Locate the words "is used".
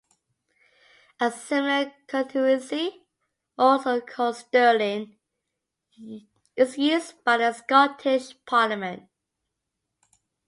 6.55-7.23